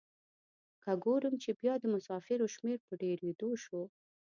[0.83, 3.81] که ګورم چې بیا د مسافرو شمیر په ډیریدو شو.